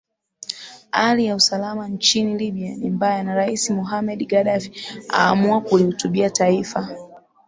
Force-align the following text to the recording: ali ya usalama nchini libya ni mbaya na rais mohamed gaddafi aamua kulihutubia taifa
ali 0.91 1.25
ya 1.25 1.35
usalama 1.35 1.87
nchini 1.87 2.37
libya 2.37 2.75
ni 2.75 2.89
mbaya 2.89 3.23
na 3.23 3.35
rais 3.35 3.69
mohamed 3.71 4.27
gaddafi 4.27 4.71
aamua 5.13 5.61
kulihutubia 5.61 6.29
taifa 6.29 6.89